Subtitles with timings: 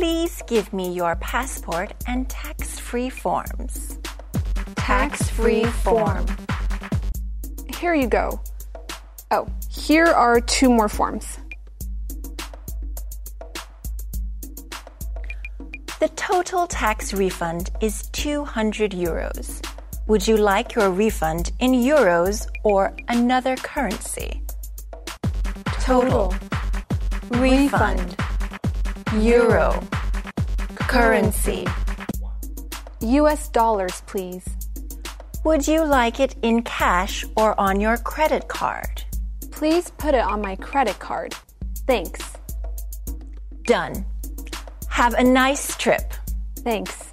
[0.00, 3.98] Please give me your passport and tax free forms.
[4.74, 6.24] Tax free form.
[7.78, 8.40] Here you go.
[9.30, 11.38] Oh, here are two more forms.
[15.98, 19.62] The total tax refund is 200 euros.
[20.06, 24.42] Would you like your refund in euros or another currency?
[25.66, 26.34] Total.
[27.32, 28.16] Refund.
[29.14, 29.82] Euro.
[30.76, 31.66] Currency.
[33.00, 34.44] US dollars, please.
[35.44, 39.02] Would you like it in cash or on your credit card?
[39.50, 41.34] Please put it on my credit card.
[41.88, 42.22] Thanks.
[43.64, 44.06] Done.
[44.88, 46.14] Have a nice trip.
[46.60, 47.12] Thanks.